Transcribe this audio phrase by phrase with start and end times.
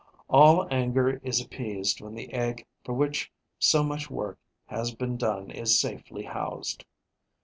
[0.31, 5.51] All anger is appeased when the egg for which so much work has been done
[5.51, 6.83] is safely housed.